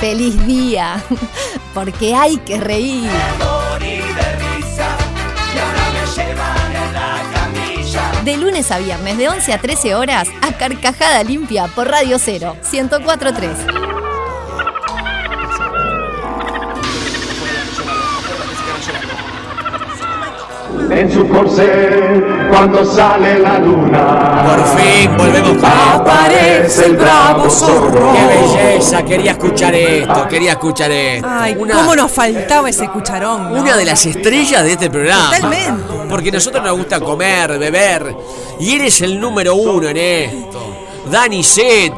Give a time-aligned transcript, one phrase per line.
[0.00, 1.02] feliz día,
[1.74, 3.10] porque hay que reír.
[8.24, 12.56] De lunes a viernes, de 11 a 13 horas, a Carcajada Limpia por Radio 0,
[12.72, 13.79] 1043.
[20.90, 24.44] En su corcel, cuando sale la luna.
[24.44, 28.12] Por fin volvemos con Aparece el bravo zorro.
[28.12, 29.02] ¡Qué belleza!
[29.04, 31.28] Quería escuchar esto, quería escuchar esto.
[31.30, 33.52] Ay, Una- cómo nos faltaba ese cucharón.
[33.54, 33.60] ¿no?
[33.60, 35.30] Una de las estrellas de este programa.
[35.34, 35.82] Totalmente.
[36.08, 38.14] Porque a nosotros nos gusta comer, beber.
[38.58, 40.76] Y eres el número uno en esto.
[41.10, 41.90] Dani Z,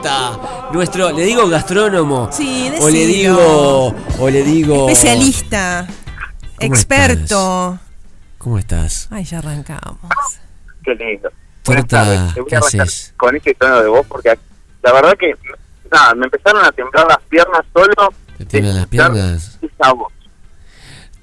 [0.73, 2.29] nuestro, le digo gastrónomo.
[2.31, 3.95] Sí, O le digo.
[4.21, 4.89] O le digo.
[4.89, 5.87] Especialista,
[6.59, 7.79] ¿Cómo experto.
[8.43, 9.07] ¿Cómo estás?
[9.11, 10.01] Ay, ya arrancamos.
[10.85, 11.31] Qué lindo.
[11.65, 12.35] Buenas Torta, tardes.
[12.35, 13.15] Te voy ¿qué a arrancar haces?
[13.17, 14.37] con este tono de voz porque
[14.83, 15.33] la verdad que
[15.93, 18.13] nada, me empezaron a temblar las piernas solo.
[18.39, 19.59] ¿Te tiemblan las piernas?
[19.63, 20.13] Esa voz.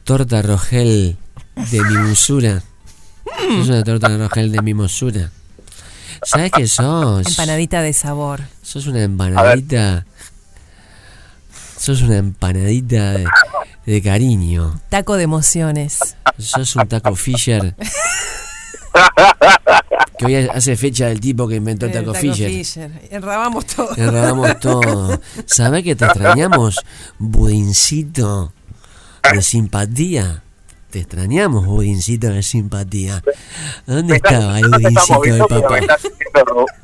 [0.05, 1.17] Torta Rogel
[1.55, 2.63] de mimosura.
[3.49, 5.29] Es una torta Rogel de mimosura.
[6.23, 7.27] ¿Sabes qué sos?
[7.27, 8.39] Empanadita de sabor.
[8.61, 10.05] Sos una empanadita.
[11.79, 13.25] Sos una empanadita de,
[13.85, 14.81] de cariño.
[14.89, 16.17] Taco de emociones.
[16.37, 17.73] Sos un taco Fisher.
[20.17, 22.91] Que hoy hace fecha del tipo que inventó el El taco, Fisher.
[23.09, 23.95] Enrabamos todo.
[23.95, 25.21] Erramos todo.
[25.45, 26.81] ¿Sabés que te extrañamos,
[27.17, 28.51] budincito
[29.31, 30.43] de simpatía?
[30.91, 33.21] Te extrañamos, budincito de simpatía.
[33.85, 35.69] ¿Dónde estaba el budincito pero papá?
[35.75, 36.01] Me estás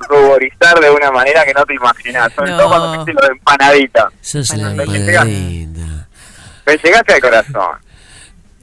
[0.07, 2.31] ruborizar de una manera que no te imaginas.
[2.33, 2.57] Sobre No.
[2.57, 4.11] todo cuando me lo de empanadita.
[4.21, 4.95] Sos Empanadita.
[4.97, 6.07] empanadita.
[6.67, 7.63] Me llegaste al corazón.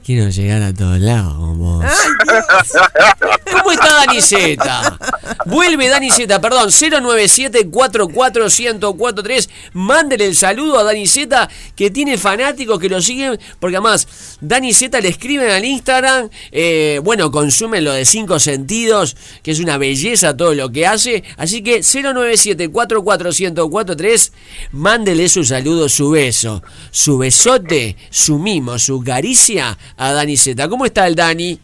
[0.03, 1.85] Quiero llegar a todos lados con vos.
[3.51, 4.97] ¿Cómo está Dani Z?
[5.45, 9.49] Vuelve Dani Z, perdón, 097-44-1043.
[9.71, 14.73] Mándele el saludo a Dani Z, que tiene fanáticos que lo siguen, porque además Dani
[14.73, 19.77] Z le escriben al Instagram, eh, bueno, consumen lo de cinco sentidos, que es una
[19.77, 21.23] belleza todo lo que hace.
[21.37, 24.33] Así que 097-44-1043,
[24.73, 26.61] mándele su saludo, su beso,
[26.91, 30.67] su besote, su mimo, su caricia a Dani Z.
[30.69, 31.59] ¿Cómo está el Dani?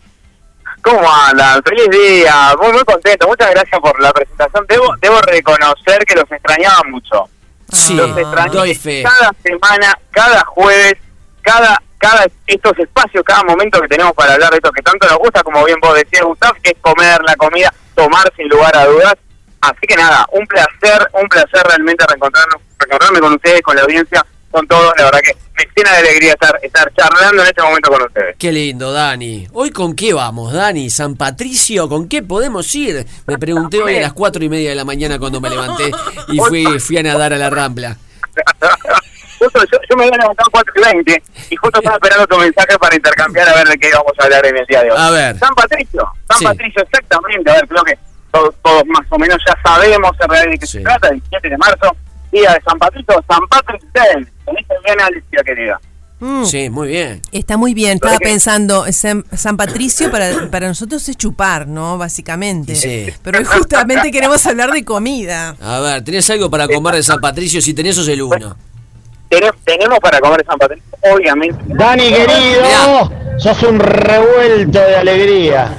[0.81, 1.61] ¿Cómo andan?
[1.63, 2.55] Feliz día.
[2.61, 3.27] Muy, muy contento.
[3.27, 4.65] Muchas gracias por la presentación.
[4.67, 7.29] Debo, debo reconocer que los extrañaba mucho.
[7.71, 9.03] Sí, los extrañé doy fe.
[9.03, 10.95] cada semana, cada jueves,
[11.41, 15.17] cada cada estos espacios, cada momento que tenemos para hablar de esto que tanto nos
[15.17, 18.85] gusta, como bien vos decías, Gustav, que es comer la comida, tomar sin lugar a
[18.85, 19.15] dudas.
[19.61, 24.25] Así que nada, un placer, un placer realmente reencontrarnos, reencontrarme con ustedes, con la audiencia,
[24.51, 24.93] con todos.
[24.97, 28.35] La verdad que me llena de alegría estar, estar charlando en este momento con ustedes.
[28.37, 29.47] Qué lindo, Dani.
[29.53, 30.89] ¿Hoy con qué vamos, Dani?
[30.89, 31.87] ¿San Patricio?
[31.89, 33.05] ¿Con qué podemos ir?
[33.27, 35.91] Me pregunté hoy a las cuatro y media de la mañana cuando me levanté
[36.29, 37.97] y fui, fui a nadar a la Rambla.
[39.39, 42.77] Justo, yo, yo me había levantado 4 y 20 y justo estaba esperando tu mensaje
[42.77, 44.97] para intercambiar a ver de qué vamos a hablar en el día de hoy.
[44.99, 45.37] A ver.
[45.39, 46.43] San Patricio, San Sí.
[46.45, 47.49] Patricio, exactamente.
[47.49, 47.97] A ver, creo que
[48.33, 50.77] todos, todos más o menos ya sabemos en realidad de qué Sí.
[50.79, 51.07] se trata.
[51.07, 51.95] El 7 de marzo,
[52.31, 54.25] día de San Patricio, San Patrick's Day.
[54.85, 55.79] Bien Alicia, querida.
[56.19, 57.21] Mm, Sí, muy bien.
[57.31, 57.93] Está muy bien.
[57.95, 61.97] Estaba pensando, San, San Patricio para, para nosotros es chupar, ¿no?
[61.97, 62.75] Básicamente.
[62.75, 63.07] Sí.
[63.23, 65.55] Pero hoy justamente queremos hablar de comida.
[65.61, 67.61] A ver, ¿tenés algo para comer de San Patricio?
[67.61, 68.55] Si tenés, sos el uno.
[69.29, 71.57] Tenemos, tenemos para comer San Patricio, obviamente.
[71.67, 75.77] Dani querido, sos un revuelto de alegría.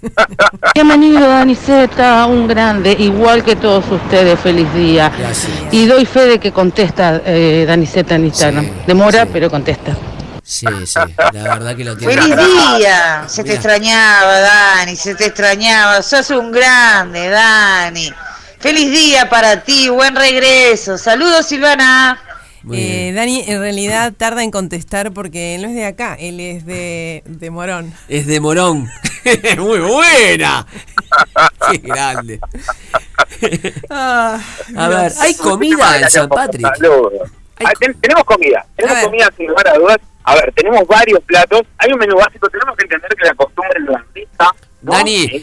[0.74, 5.12] Bienvenido Dani Z, un grande, igual que todos ustedes, feliz día.
[5.16, 5.52] Gracias.
[5.70, 8.64] Y doy fe de que contesta eh, Dani Z en Instagram.
[8.64, 9.30] Sí, Demora, sí.
[9.32, 9.96] pero contesta.
[10.42, 10.98] Sí, sí,
[11.32, 12.14] la verdad que lo tiene.
[12.14, 13.54] Feliz día, se te Mirá.
[13.54, 18.12] extrañaba, Dani, se te extrañaba, sos un grande, Dani.
[18.58, 20.98] Feliz día para ti, buen regreso.
[20.98, 22.18] Saludos, Silvana.
[22.72, 23.12] Eh.
[23.14, 27.22] Dani en realidad tarda en contestar porque él no es de acá, él es de,
[27.26, 27.92] de Morón.
[28.08, 28.88] Es de Morón.
[29.58, 30.66] muy buena.
[31.70, 32.40] Qué grande.
[33.88, 34.38] Ah,
[34.76, 36.66] A ver, ¿hay comida en San Patrick?
[36.66, 39.98] Ah, ten- tenemos comida, tenemos comida sin lugar a dudas.
[40.24, 41.62] A ver, tenemos varios platos.
[41.78, 44.54] Hay un menú básico, tenemos que entender que la costumbre irlandesa.
[44.82, 44.92] ¿no?
[44.92, 45.40] Dani,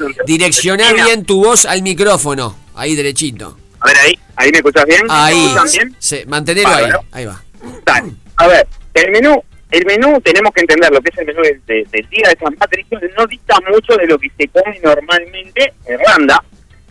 [0.91, 2.55] Mira, bien tu voz al micrófono.
[2.75, 3.57] Ahí derechito.
[3.79, 5.05] A ver, ahí, ahí me escuchas bien.
[5.05, 5.45] ¿Me Ahí.
[5.45, 5.95] escuchan bien?
[5.99, 6.91] Sí, mantenelo ahí.
[7.11, 7.41] Ahí va.
[7.85, 8.11] Dale.
[8.37, 11.59] A ver, el menú, el menú tenemos que entender lo que es el menú de-
[11.65, 15.73] de- del día de San Patricio, no dista mucho de lo que se come normalmente
[15.85, 16.43] en Irlanda.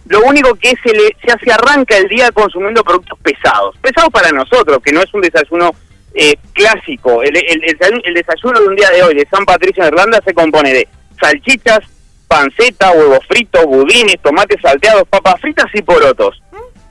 [0.08, 3.76] Lo único que se le se hace arranca el día consumiendo productos pesados.
[3.82, 5.72] Pesados para nosotros, que no es un desayuno
[6.18, 7.22] eh, clásico.
[7.22, 9.88] El, el- el desayuno, el desayuno de un día de hoy de San Patricio en
[9.88, 10.88] Irlanda se compone de
[11.20, 11.80] salchichas,
[12.28, 16.40] panceta, huevos fritos, budines, tomates salteados, papas fritas y porotos.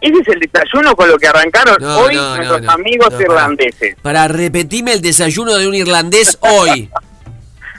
[0.06, 2.72] Ese es el desayuno con lo que arrancaron No, hoy no, nuestros no.
[2.72, 3.24] amigos No, para.
[3.24, 3.96] irlandeses.
[4.02, 6.90] Para repetirme el desayuno de un irlandés hoy.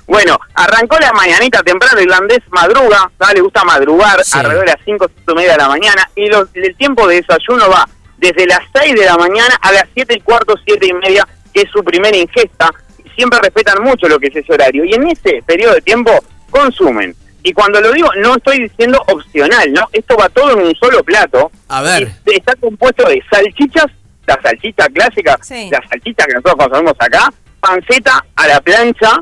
[0.08, 3.34] Bueno, arrancó la mañanita temprano, irlandés madruga, ¿sabes?
[3.34, 4.38] le gusta madrugar Sí.
[4.38, 7.16] alrededor de las 5, 5 y media de la mañana, y los- el tiempo de
[7.16, 10.92] desayuno va desde las 6 de la mañana a las 7 y cuarto, 7 y
[10.92, 12.70] media, que es su primera ingesta,
[13.04, 16.12] y siempre respetan mucho lo que es ese horario, y en ese periodo de tiempo
[16.50, 17.12] consumen.
[17.46, 19.88] Y cuando lo digo, no estoy diciendo opcional, ¿no?
[19.92, 21.52] Esto va todo en un solo plato.
[21.68, 22.08] A ver.
[22.26, 23.86] Y está compuesto de salchichas,
[24.26, 25.68] la salchicha clásica, Sí.
[25.70, 29.12] la salchicha que nosotros consumimos acá, panceta a la plancha,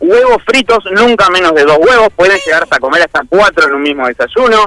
[0.00, 3.82] huevos fritos, nunca menos de dos huevos, pueden llegar hasta comer hasta cuatro en un
[3.82, 4.64] mismo desayuno,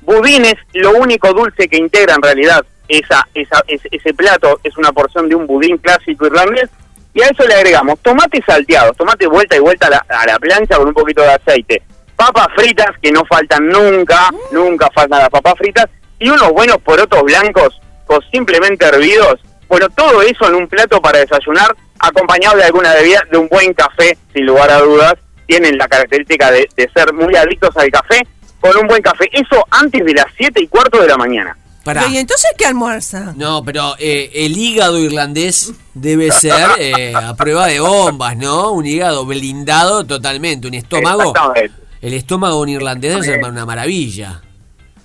[0.00, 4.90] budines, lo único dulce que integra en realidad esa, esa, ese, ese plato es una
[4.90, 6.68] porción de un budín clásico irlandés,
[7.14, 10.40] y a eso le agregamos tomates salteados, tomate vuelta y vuelta a la, a la
[10.40, 11.82] plancha con un poquito de aceite,
[12.16, 15.86] papas fritas que no faltan nunca, nunca faltan las papas fritas,
[16.18, 19.40] y unos buenos porotos blancos con simplemente hervidos.
[19.68, 23.72] Bueno, todo eso en un plato para desayunar, acompañado de alguna bebida, de un buen
[23.74, 25.14] café, sin lugar a dudas.
[25.46, 28.26] Tienen la característica de, de ser muy adictos al café,
[28.60, 29.28] con un buen café.
[29.32, 31.56] Eso antes de las 7 y cuarto de la mañana.
[31.84, 32.06] Pará.
[32.06, 33.34] ¿Y entonces qué almuerza?
[33.36, 38.70] No, pero eh, el hígado irlandés debe ser eh, a prueba de bombas, ¿no?
[38.70, 41.30] Un hígado blindado totalmente, un estómago.
[41.30, 41.81] Exactamente.
[42.02, 44.40] El estómago de un irlandés ser una maravilla.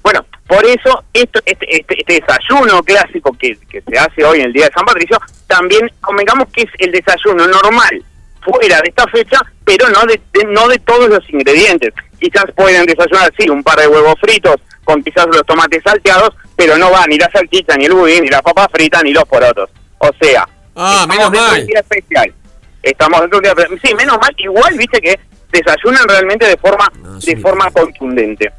[0.01, 4.45] Bueno, por eso esto, este, este, este desayuno clásico que, que se hace hoy en
[4.47, 8.03] el Día de San Patricio, también convengamos que es el desayuno normal
[8.41, 11.93] fuera de esta fecha, pero no de, de- no de todos los ingredientes.
[12.19, 14.55] Quizás pueden desayunar, sí, un par de huevos fritos
[14.85, 18.29] con quizás los tomates salteados, pero no va ni la salchicha, ni el budín, ni
[18.29, 19.69] la papa frita, ni los porotos.
[19.99, 21.59] O sea, Ah, menos de mal.
[21.61, 22.33] un día especial.
[22.81, 23.79] Estamos dentro de un día especial.
[23.83, 25.19] Sí, menos mal, igual viste que
[25.51, 28.51] desayunan realmente de forma, No, sí, de forma contundente.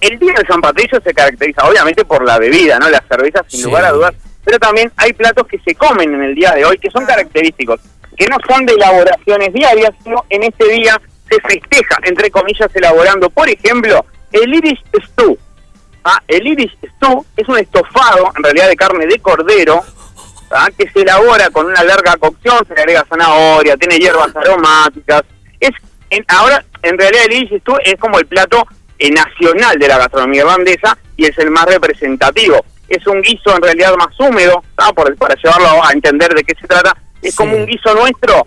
[0.00, 2.88] El día de San Patricio se caracteriza obviamente por la bebida, ¿no?
[2.88, 3.66] La cerveza sin Sí.
[3.66, 4.14] lugar a dudas,
[4.44, 7.80] pero también hay platos que se comen en el día de hoy que son característicos,
[8.16, 13.28] que no son de elaboraciones diarias, sino en este día se festeja, entre comillas, elaborando,
[13.28, 15.36] por ejemplo, el Irish Stew.
[16.04, 19.82] Ah, el Irish Stew es un estofado, en realidad de carne de cordero,
[20.52, 20.68] ¿ah?
[20.78, 25.22] que se elabora con una larga cocción, se le agrega zanahoria, tiene hierbas aromáticas.
[25.60, 25.70] Es
[26.10, 28.66] en- Ahora, en realidad el Stew es como el plato
[28.98, 32.64] eh, nacional de la gastronomía irlandesa y es el más representativo.
[32.88, 34.92] Es un guiso en realidad más húmedo, ¿ah?
[34.92, 36.96] Por, para llevarlo a entender de qué se trata.
[37.22, 37.36] Es Sí.
[37.36, 38.46] como un guiso nuestro,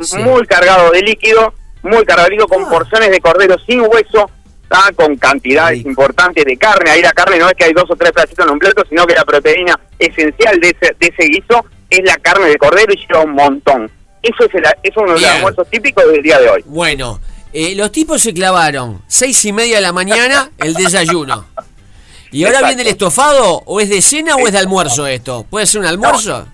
[0.00, 0.16] Sí.
[0.18, 1.52] muy cargado de líquido,
[1.82, 4.30] muy cargado con porciones de cordero sin hueso,
[4.68, 4.84] ¿tá?
[4.94, 5.90] con cantidades Rico.
[5.90, 6.90] importantes de carne.
[6.92, 9.06] Ahí la carne no es que hay dos o tres pedacitos en un plato, sino
[9.06, 12.96] que la proteína esencial de ese, de ese guiso es la carne de cordero y
[13.06, 13.90] lleva un montón.
[14.22, 16.62] Eso es, el, eso es uno de los almuerzos típicos del día de hoy.
[16.66, 17.20] Bueno,
[17.52, 21.46] eh, los tipos se clavaron seis y media de la mañana el desayuno.
[22.32, 22.66] ¿Y ahora Exacto.
[22.76, 23.62] viene el estofado?
[23.66, 25.44] ¿O es de cena o es de almuerzo esto?
[25.50, 26.46] ¿Puede ser un almuerzo?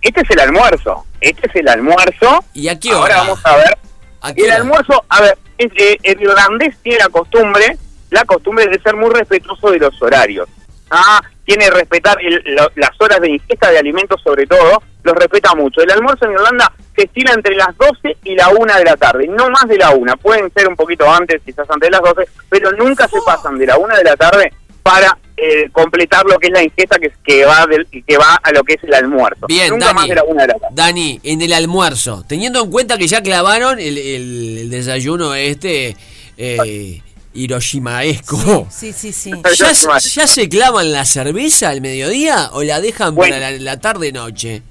[0.00, 1.04] Este es el almuerzo.
[1.20, 2.42] Este es el almuerzo.
[2.54, 3.16] ¿Y a qué Ahora hora?
[3.18, 3.78] vamos a ver.
[4.22, 4.56] ¿A qué El hora?
[4.56, 7.76] almuerzo, a ver, es, eh, el irlandés tiene la costumbre,
[8.10, 10.48] la costumbre de ser muy respetuoso de los horarios.
[10.90, 11.20] Ah,
[11.56, 15.54] tiene que respetar el- lo- las horas de ingesta de alimentos sobre todo, los respeta
[15.54, 15.80] mucho.
[15.82, 19.26] El almuerzo en Irlanda se estila entre las 12 y la 1 de la tarde,
[19.28, 20.16] no más de la 1.
[20.18, 23.66] Pueden ser un poquito antes, quizás antes de las 12, pero nunca se pasan de
[23.66, 24.52] la 1 de la tarde
[24.82, 28.52] para eh, completar lo que es la ingesta que, que va del- que va a
[28.52, 29.46] lo que es el almuerzo.
[29.46, 29.98] Bien, nunca Dani.
[29.98, 30.74] más de la 1 de la tarde.
[30.74, 35.96] Dani, en el almuerzo, teniendo en cuenta que ya clavaron el, el- el desayuno este
[36.36, 37.00] eh,
[37.34, 38.66] hiroshimaesco.
[38.70, 39.30] Sí, sí, sí.
[39.56, 43.34] ¿Ya, ¿Ya se clavan la cerveza al mediodía o la dejan Bueno.
[43.36, 44.62] para la, la tarde-noche?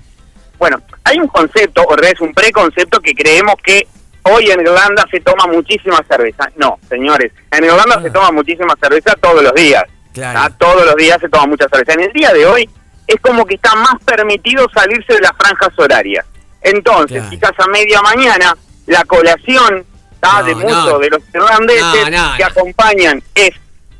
[0.57, 3.87] Bueno, hay un concepto, o es un preconcepto que creemos que
[4.23, 6.49] hoy en Irlanda se toma muchísima cerveza.
[6.57, 8.01] No, señores, en Irlanda Ah.
[8.03, 9.83] se toma muchísima cerveza todos los días.
[10.13, 10.39] Claro.
[10.39, 10.49] ¿tá?
[10.57, 11.93] Todos los días se toma mucha cerveza.
[11.93, 12.69] En el día de hoy
[13.07, 16.25] es como que está más permitido salirse de las franjas horarias.
[16.61, 17.29] Entonces, Claro.
[17.29, 18.55] quizás a media mañana,
[18.87, 19.85] la colación
[20.19, 20.39] ¿tá?
[20.41, 20.99] No, de muchos no.
[20.99, 22.47] de los irlandeses No, no, que no.
[22.49, 23.51] acompañan es...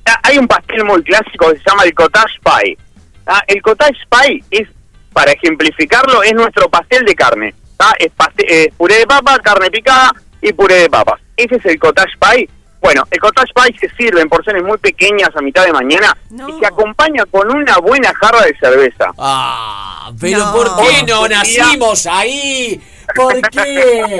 [0.05, 2.77] ah, Hay un pastel muy clásico que se llama el cottage pie.
[3.25, 3.43] ¿tá?
[3.47, 4.67] El cottage pie es,
[5.13, 7.53] para ejemplificarlo, es nuestro pastel de carne.
[7.77, 7.93] ¿tá?
[7.99, 10.11] Es paste- eh, puré de papa, carne picada
[10.41, 11.19] y puré de papas.
[11.37, 12.49] Ese es el cottage pie.
[12.81, 16.47] Bueno, el cottage pie se sirve en porciones muy pequeñas a mitad de mañana No.
[16.47, 19.11] y se acompaña con una buena jarra de cerveza.
[19.17, 20.53] Ah, pero No.
[20.53, 22.81] ¿por qué no nacimos ahí?
[23.15, 24.19] ¿Por qué?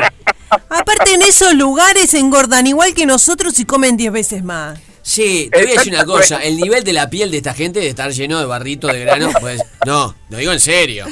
[0.50, 4.80] Aparte en esos lugares engordan igual que nosotros y comen 10 veces más.
[5.02, 7.80] Sí, te voy a decir una cosa, el nivel de la piel de esta gente
[7.80, 11.06] de estar lleno de barrito de grano, pues no, lo digo en serio.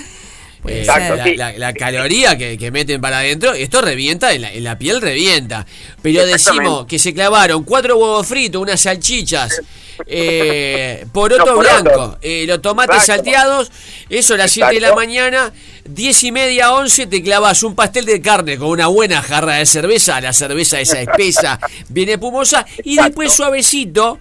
[0.67, 1.35] Eh, Exacto, la, sí.
[1.35, 5.01] la- la caloría que, que meten para adentro, esto revienta, en la, en la piel
[5.01, 5.65] revienta.
[6.01, 9.61] Pero decimos que se clavaron cuatro huevos fritos, unas salchichas,
[10.05, 13.23] eh, poroto blanco, eh, los tomates Exacto.
[13.23, 13.71] salteados,
[14.09, 15.51] eso a las 7 de la mañana,
[15.85, 19.65] 10 y media, 11, te clavas un pastel de carne con una buena jarra de
[19.65, 21.59] cerveza, la cerveza esa espesa,
[21.89, 23.03] bien espumosa, y Exacto.
[23.09, 24.19] después suavecito.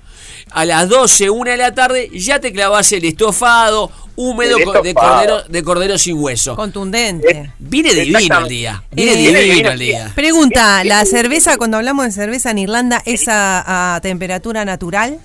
[0.52, 4.94] A las 12, 1 de la tarde, ya te clavas el estofado húmedo El de
[4.94, 6.56] cordero, de cordero sin hueso.
[6.56, 7.52] Contundente.
[7.58, 8.82] Viene divino el día.
[8.92, 10.12] Viene Eh, divino divino el día.
[10.14, 15.18] Pregunta, ¿la cerveza, cuando hablamos de cerveza en Irlanda, es a, a temperatura natural?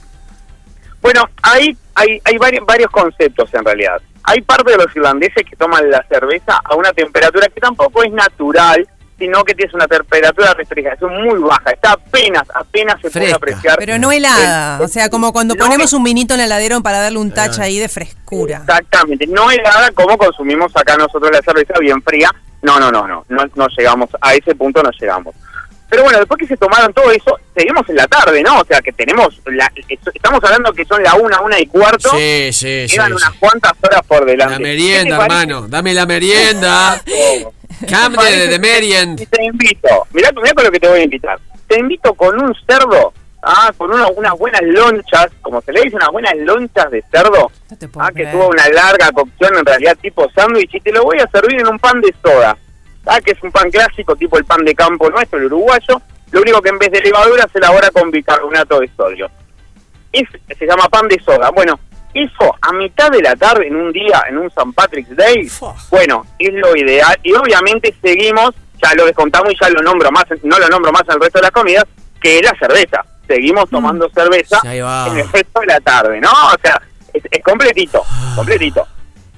[1.02, 4.02] Bueno, ahí hay, hay varios, varios conceptos en realidad.
[4.24, 8.12] Hay parte de los irlandeses que toman la cerveza a una temperatura que tampoco es
[8.12, 8.88] natural,
[9.22, 11.70] sino que tiene una temperatura de refrigeración muy baja.
[11.72, 13.36] Está apenas, apenas se puede Fresca.
[13.36, 13.76] apreciar.
[13.78, 14.78] Pero no helada.
[14.78, 17.20] el- O sea, como cuando no ponemos es- un vinito en el heladero para darle
[17.20, 18.58] un touch ahí de frescura.
[18.68, 22.32] Exactamente, no helada como consumimos acá nosotros la cerveza bien fría.
[22.64, 25.36] No, no, no, no, no, no llegamos, a ese punto no llegamos.
[25.90, 28.62] Pero bueno, después que se tomaron todo eso, seguimos en la tarde, ¿no?
[28.62, 32.50] O sea, que tenemos, la, estamos hablando que son la una, una y cuarto, Sí,
[32.54, 32.96] sí, sí.
[32.96, 33.14] quedan sí.
[33.14, 34.54] unas cuantas horas por delante.
[34.54, 35.68] La ¿Qué te merienda, hermano.
[35.68, 37.02] Dame la merienda.
[37.90, 39.20] Cambia de, de meriend.
[39.22, 41.40] Y te invito, mirá, mirá con lo que te voy a invitar.
[41.68, 45.96] Te invito con un cerdo, ah, con una- unas buenas lonchas, como se le dice,
[45.96, 50.30] unas buenas lonchas de cerdo, No ah, que tuvo una larga cocción en realidad tipo
[50.36, 52.58] sándwich, y te lo voy a servir en un pan de soda,
[53.06, 56.42] ah, que es un pan clásico tipo el pan de campo nuestro, el uruguayo, lo
[56.42, 59.30] único que en vez de levadura se elabora con bicarbonato de sodio.
[60.14, 61.50] Es, se llama pan de soda.
[61.52, 61.80] Bueno,
[62.14, 64.72] eso a mitad de la tarde en un día, en un St.
[64.76, 65.50] Patrick's Day,
[65.90, 67.18] bueno, es lo ideal.
[67.24, 68.52] Y obviamente seguimos,
[68.82, 71.40] ya lo descontamos y ya lo nombro más, no lo nombro más en el resto
[71.40, 71.86] de las comidas,
[72.22, 73.06] que es la cerveza.
[73.28, 76.30] Seguimos tomando cerveza en el resto de la tarde, ¿no?
[76.32, 76.82] O sea,
[77.14, 78.04] es, es completito,
[78.36, 78.86] completito.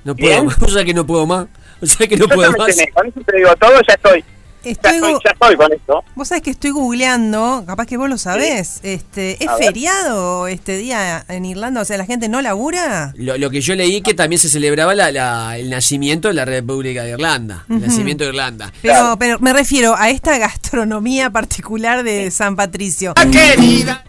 [0.03, 0.45] No puedo Bien.
[0.45, 0.57] más.
[0.61, 1.47] O sea que no puedo más.
[1.81, 2.75] O sea que no Yo puedo más.
[2.75, 4.23] tenés, con eso te digo todo, ya estoy.
[4.63, 6.03] Ya Estoy, estoy, gu- ya estoy con esto.
[6.15, 8.79] vos sabés que estoy googleando, capaz que vos lo sabés.
[8.83, 9.65] Este, ¿Es A ver.
[9.65, 11.81] feriado este día en Irlanda?
[11.81, 13.11] O sea, ¿la gente no labura?
[13.17, 16.45] Lo, lo que yo leí que también se celebraba la- la- el nacimiento de la
[16.45, 17.65] República de Irlanda.
[17.69, 18.71] El nacimiento de Irlanda.
[18.81, 19.17] Pero, Claro.
[19.19, 23.13] pero me refiero a esta gastronomía particular de San Patricio.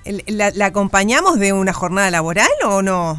[0.05, 3.19] El- ¿La, la acompañamos de una jornada laboral o no?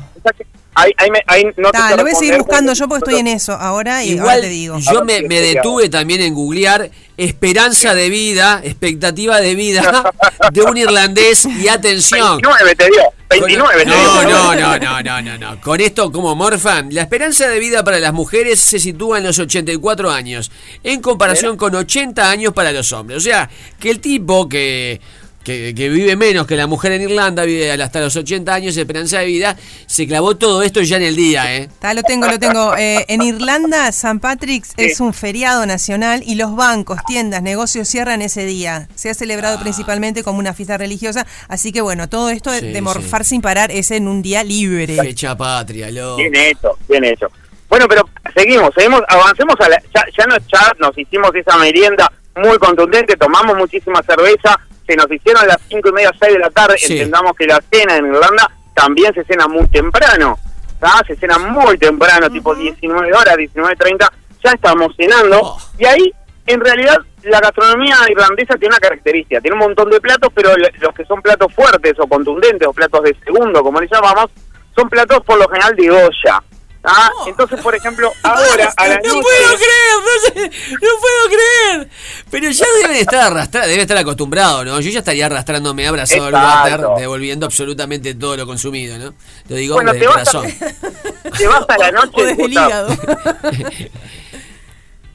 [0.75, 2.87] Ahí, ahí me- ahí no te Ta, sé lo voy a seguir buscando porque yo
[2.87, 4.77] porque estoy en eso ahora y ahora Igual te digo.
[4.79, 10.03] Yo me, me detuve también en googlear esperanza de vida, expectativa de vida
[10.51, 12.41] de un irlandés y atención.
[12.41, 14.29] 29 te dio, 29 te no, dio.
[14.29, 15.61] no, no, no, no, no, no.
[15.61, 19.39] Con esto como morfan, la esperanza de vida para las mujeres se sitúa en los
[19.39, 20.51] 84 años,
[20.83, 23.17] en comparación con 80 años para los hombres.
[23.17, 24.99] O sea, que el tipo que,
[25.45, 28.81] que, que vive menos que la mujer en Irlanda, vive hasta los 80 años de
[28.81, 31.69] esperanza de vida, se clavó todo esto ya en el día, ¿eh?
[31.79, 32.75] Ta, lo tengo, lo tengo.
[32.77, 38.21] Eh, en Irlanda, San Patrick's es un feriado nacional y los bancos, tiendas, negocios cierran
[38.21, 38.89] ese día.
[38.95, 42.71] Se ha celebrado principalmente como una fiesta religiosa, así que bueno, todo esto de- Sí,
[42.71, 44.95] de morfar sin parar es en un día libre.
[44.95, 46.17] Fecha patria, loco.
[46.17, 47.27] Bien hecho, bien hecho.
[47.69, 52.11] Bueno, pero seguimos, seguimos, avancemos a la, ya, ya nos, ya nos hicimos esa merienda
[52.35, 56.49] muy contundente, tomamos muchísima cerveza, se nos hicieron las cinco y media, seis de la
[56.49, 56.93] tarde, Sí.
[56.93, 60.37] entendamos que la cena en Irlanda también se cena muy temprano,
[60.79, 61.01] ¿tá?
[61.07, 64.09] se cena muy temprano, tipo 19 horas, 19.30,
[64.43, 65.57] ya estamos cenando, Oh.
[65.79, 66.13] y ahí,
[66.47, 70.93] en realidad, la gastronomía irlandesa tiene una característica, tiene un montón de platos, pero los
[70.93, 74.29] que son platos fuertes o contundentes, o platos de segundo, como le llamamos,
[74.75, 76.43] son platos por lo general de olla.
[76.85, 77.09] ¿Ah?
[77.27, 79.07] Entonces, por ejemplo, ahora a la Oh.
[79.07, 79.21] No noche...
[79.21, 81.89] puedo creer, no, sé, no puedo creer.
[82.31, 84.79] Pero ya deben estar arrastrados, debe estar acostumbrado, ¿no?
[84.81, 89.13] Yo ya estaría arrastrándome abrazado al water, devolviendo absolutamente todo lo consumido, ¿no?
[89.49, 90.45] Lo digo Bueno, desde el a, corazón.
[91.37, 92.35] te vas a la noche...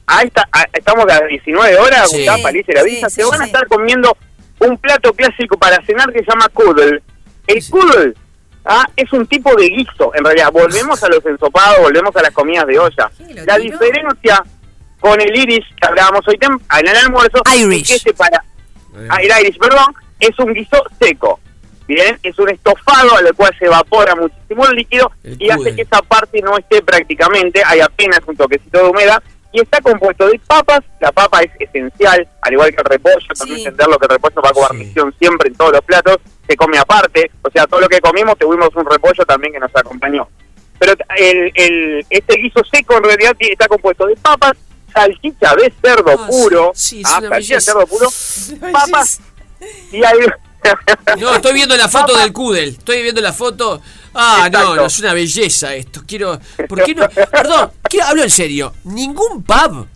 [0.07, 2.17] A esta, a- estamos a las 19 horas, Sí.
[2.17, 4.17] Gustavo Palice la Sí, avisa, sí, te van a estar comiendo
[4.59, 7.01] un plato clásico para cenar que se llama kudel.
[7.47, 8.17] El kudel
[8.65, 10.51] ah, es un tipo de guiso, en realidad.
[10.51, 13.11] Volvemos a los ensopados, volvemos a las comidas de olla.
[13.45, 14.43] La diferencia
[14.99, 17.81] con el iris que hablábamos hoy en el almuerzo Irish.
[17.81, 18.43] es que este para
[19.09, 21.39] ah, el iris, perdón, es un guiso seco.
[21.87, 25.81] Bien, es un estofado al cual se evapora muchísimo el líquido El y hace que
[25.81, 29.21] esa parte no esté prácticamente, hay apenas un toquecito de humedad
[29.53, 33.59] y está compuesto de papas, la papa es esencial, al igual que el repollo, también
[33.59, 33.65] Sí.
[33.65, 34.59] entenderlo que el repollo va a Sí.
[34.59, 36.17] guarnición siempre en todos los platos,
[36.47, 39.75] se come aparte, o sea, todo lo que comimos tuvimos un repollo también que nos
[39.75, 40.27] acompañó.
[40.79, 44.53] Pero el, el, este guiso seco en realidad está compuesto de papas,
[44.93, 48.07] salchicha de cerdo Ah, puro, sí, sí, ah, salchicha de cerdo puro,
[48.71, 49.21] papas
[49.91, 50.35] y, al-
[51.19, 52.69] No, estoy viendo la foto del Kudel.
[52.69, 53.81] Estoy viendo la foto.
[54.13, 56.03] Ah, no, no, es una belleza esto.
[56.05, 56.39] Quiero.
[56.67, 57.07] ¿Por qué no?
[57.09, 58.73] Perdón, quiero, hablo en serio.
[58.83, 59.87] ¿Ningún pub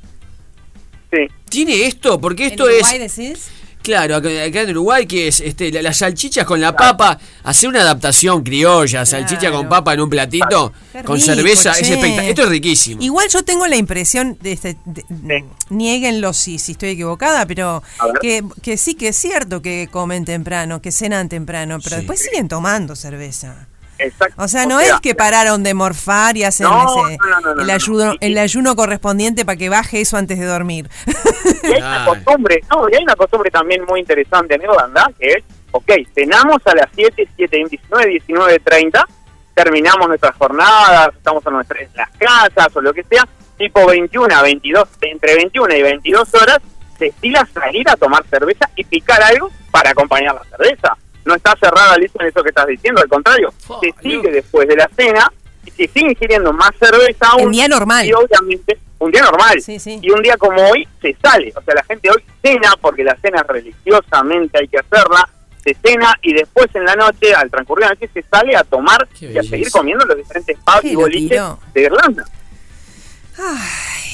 [1.12, 1.28] Sí.
[1.50, 2.20] tiene esto?
[2.20, 3.16] Porque esto ¿En es.
[3.16, 3.48] Decís?
[3.86, 7.70] Claro, acá acá en Uruguay, que es este, la- las salchichas con la papa, hacer
[7.70, 9.58] una adaptación criolla, salchicha Claro.
[9.58, 12.26] con papa en un platito, Qué con rico, cerveza, es espectacular.
[12.26, 13.02] Esto es riquísimo.
[13.04, 17.84] Igual yo tengo la impresión, de este, de- niéguenlo si, si estoy equivocada, pero
[18.22, 22.02] que, que sí que es cierto que comen temprano, que cenan temprano, pero Sí.
[22.02, 23.68] después siguen tomando cerveza.
[23.98, 24.36] Exacto.
[24.44, 27.62] O sea, no es que pararon de morfar y hacen No, ese- no, no, no,
[27.62, 28.14] el, no, ayuno, no.
[28.14, 30.90] Y- el ayuno correspondiente para que baje eso antes de dormir.
[31.64, 35.28] Y hay una costumbre, no, y hay una costumbre también muy interesante en Irlanda, que
[35.34, 39.06] es, ok, cenamos a las 7, 7, 19, 19, 30,
[39.54, 43.26] terminamos nuestras jornadas, estamos en, nuestras, en las casas o lo que sea,
[43.58, 46.60] tipo 21 a 22, entre 21 y 22 horas,
[47.00, 50.98] se estila salir a tomar cerveza y picar algo para acompañar la cerveza.
[51.26, 54.34] No está cerrada, listo, en eso que estás diciendo, al contrario, Oh, se sigue Dios.
[54.34, 55.32] después de la cena
[55.66, 57.42] y se sigue ingiriendo más cerveza aún.
[57.44, 58.06] En día normal.
[58.06, 59.60] Y obviamente, un día normal.
[59.62, 60.00] Sí, sí.
[60.02, 61.52] Y un día como hoy se sale.
[61.56, 65.28] O sea, la gente hoy cena, porque la cena religiosamente hay que hacerla,
[65.64, 69.08] se cena y después en la noche, al transcurrir la noche, se sale a tomar
[69.20, 69.50] Qué y a belleza.
[69.50, 71.42] seguir comiendo en los diferentes pubs y boliches
[71.74, 72.24] de Irlanda.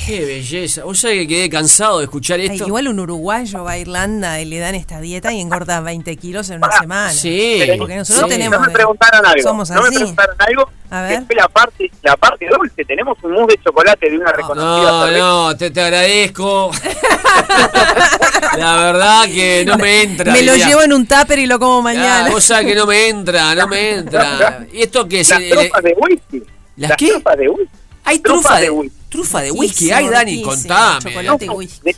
[0.05, 0.83] Qué belleza.
[0.83, 2.65] Vos sabés que quedé cansado de escuchar Ay, esto.
[2.65, 6.49] igual un uruguayo va a Irlanda y le dan esta dieta y engorda 20 kilos
[6.49, 6.79] en una Pará.
[6.81, 7.11] semana.
[7.11, 7.61] Sí.
[7.77, 8.29] Porque nosotros sí.
[8.37, 9.43] tenemos No me preguntaron algo.
[9.43, 10.69] somos no me preguntaron algo.
[10.89, 11.23] A que ver.
[11.27, 12.83] fue la parte, la parte dulce.
[12.83, 15.11] Tenemos un mousse de chocolate de una reconocida No,
[15.47, 16.71] no, te, te agradezco.
[18.57, 20.33] La verdad que no me entra.
[20.33, 20.67] Me lo diría.
[20.67, 22.29] llevo en un tupper y lo como Ah, mañana.
[22.29, 24.65] vos sabés que no me entra, no me entra.
[24.73, 25.29] ¿Y esto qué es?
[25.29, 26.43] Las El- trufas de whisky.
[26.75, 27.07] ¿Las Las qué?
[27.11, 27.75] trufas de whisky.
[28.03, 28.97] ¿Hay trufas trufa de de, whisky.
[29.11, 29.91] Trufa de whisky?
[29.91, 31.01] Hay, Dani, contame.
[31.11, 31.81] chocolate y whisky.
[31.83, 31.95] de,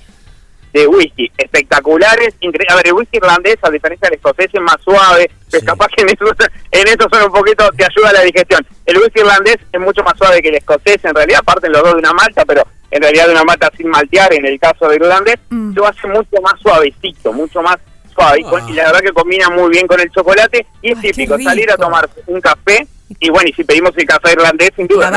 [0.74, 4.78] de whisky, espectaculares, incre- A ver, el whisky irlandés, a diferencia del escocés, es más
[4.84, 5.64] suave, Sí.
[5.64, 6.26] capaz que en eso,
[6.72, 8.66] en eso son un poquito, te ayuda a la digestión.
[8.88, 11.94] El whisky irlandés es mucho más suave que el escocés, en realidad parten los dos
[11.94, 15.02] de una malta, pero en realidad de una malta sin maltear, en el caso del
[15.04, 15.74] irlandés, Mm.
[15.76, 17.78] lo hace mucho más suavecito, mucho más
[18.16, 18.68] suave, y, con- Ah.
[18.70, 21.70] y la verdad que combina muy bien con el chocolate, y es Ay, típico salir
[21.72, 22.88] a tomar un café,
[23.20, 25.12] y bueno, y si pedimos el café irlandés, sin duda,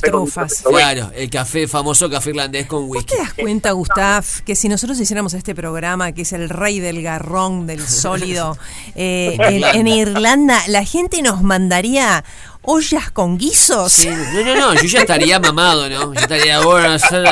[0.00, 0.62] trufas.
[0.62, 3.14] Claro, el café, famoso café irlandés con ¿Vos whisky.
[3.14, 7.02] te das cuenta, Gustav, que si nosotros hiciéramos este programa, que es el rey del
[7.02, 8.56] garrón, del sólido,
[8.94, 12.24] eh, en, en Irlanda, la gente nos mandaría
[12.62, 13.92] ollas con guisos?
[13.92, 16.14] Sí, no, no, no, yo ya estaría mamado, ¿no?
[16.14, 17.26] Yo estaría, bueno, hacer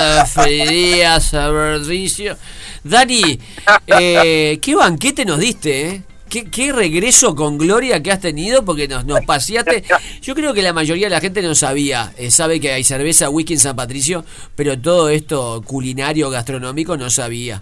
[1.21, 2.37] saberdicio.
[2.83, 3.39] Dani,
[3.87, 6.03] eh, qué banquete nos diste, ¿eh?
[6.31, 9.85] Qué, qué regreso con gloria que has tenido porque nos, nos paseaste.
[10.23, 12.13] Yo creo que la mayoría de la gente no sabía.
[12.17, 17.11] eh, sabe que hay cerveza, whisky en San Patricio, pero todo esto culinario, gastronómico no
[17.11, 17.61] sabía.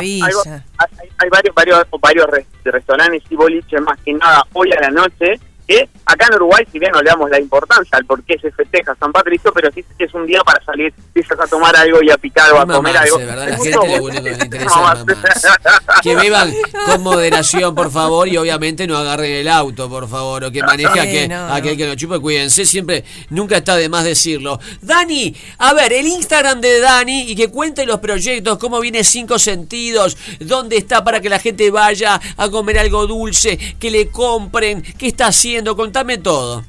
[0.00, 0.42] Sí, algo-
[0.78, 4.90] hay, hay varios, varios, varios re- restaurantes y boliches más que nada hoy a la
[4.90, 5.38] noche
[5.70, 8.50] que acá en Uruguay si bien no le damos la importancia al por qué se
[8.50, 12.10] festeja San Patricio pero sí es un día para salir quizás a tomar algo y
[12.10, 15.04] a picar o a comer algo mamarse.
[16.02, 16.52] Que beban
[16.86, 20.90] con moderación, por favor, y obviamente no agarren el auto, por favor, o que maneje
[20.92, 21.76] Sí, aquel, no, aquel no.
[21.76, 24.58] que lo chupe, cuídense, siempre, nunca está de más decirlo.
[24.80, 29.38] Dani, a ver, el Instagram de Dani y que cuente los proyectos, cómo viene Cinco
[29.38, 34.82] Sentidos, dónde está para que la gente vaya a comer algo dulce, que le compren,
[34.96, 36.64] qué está haciendo, contame todo.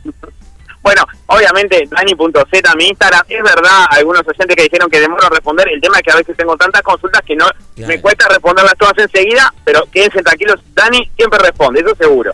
[0.82, 5.70] Bueno, obviamente, Dani.z, mi Instagram, es verdad, algunos oyentes que dijeron que demoro a responder,
[5.70, 7.88] el tema es que a veces tengo tantas consultas que no Claro.
[7.88, 12.32] me cuesta responderlas todas enseguida, pero quédense tranquilos, Dani siempre responde, eso seguro.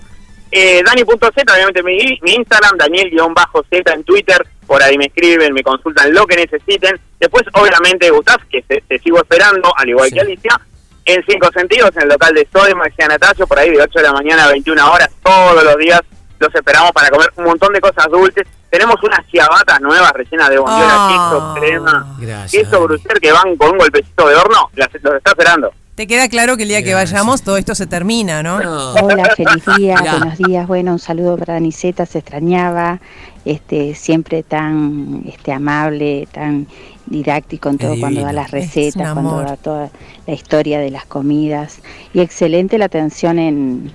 [0.49, 6.13] Eh, Dani.z, obviamente mi, mi Instagram, Daniel-Z en Twitter, por ahí me escriben, me consultan
[6.13, 6.97] lo que necesiten.
[7.19, 10.15] Después, obviamente, Gustav, que te, te sigo esperando, al igual Sí.
[10.15, 10.59] que Alicia,
[11.03, 14.13] en Cinco Sentidos, en el local de Sodema, Natasio, por ahí de 8 de la
[14.13, 16.01] mañana a 21 horas, todos los días
[16.39, 18.45] los esperamos para comer un montón de cosas dulces.
[18.69, 21.09] Tenemos unas ciabatas nuevas rellenas de bondiola, Ah.
[21.09, 22.63] queso, crema, Gracias.
[22.63, 25.71] queso brucer que van con un golpecito de horno, las, los está esperando.
[25.95, 28.59] Te queda claro que el día que vayamos todo esto se termina, ¿no?
[28.59, 28.93] No.
[28.93, 30.67] Hola, feliz día, buenos días.
[30.67, 32.99] Bueno, un saludo para Aniceta, se extrañaba,
[33.45, 36.67] este, siempre tan este, amable, tan
[37.07, 39.45] didáctico en todo cuando da las recetas, cuando amor.
[39.45, 39.89] da toda
[40.27, 41.79] la historia de las comidas.
[42.13, 43.91] Y excelente la atención en,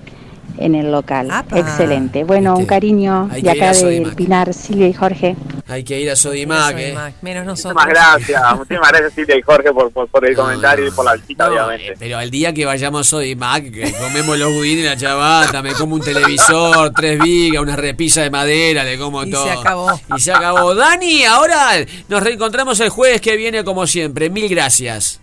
[0.57, 1.29] en el local.
[1.31, 1.59] Apa.
[1.59, 2.23] Excelente.
[2.23, 4.13] Bueno, Viste, un cariño hay de acá del.
[4.15, 5.35] Pinar, Silvia y Jorge.
[5.67, 6.95] Hay que ir a Sodimac, eh.
[7.21, 7.73] Menos nosotros.
[7.83, 10.91] Muchísimas gracias, muchísimas gracias Silvia y Jorge por, por, por el No, comentario no.
[10.91, 11.87] y por la visita, No, obviamente.
[11.93, 15.61] eh, pero el día que vayamos a Sodimac, que comemos los budines y la chabata,
[15.61, 19.43] me como un televisor, tres vigas, una repisa de madera, le como Y todo.
[19.45, 19.99] se acabó.
[20.15, 20.75] Y se acabó.
[20.75, 21.69] Dani, ahora
[22.09, 24.29] nos reencontramos el jueves que viene como siempre.
[24.29, 25.19] Mil gracias.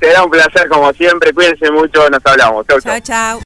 [0.00, 2.66] Será un placer como siempre, cuídense mucho, nos hablamos.
[2.66, 2.92] Chau, chau.
[3.00, 3.40] Chao, chao.